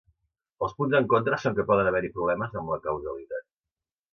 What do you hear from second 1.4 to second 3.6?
són que poden haver-hi problemes amb la causalitat.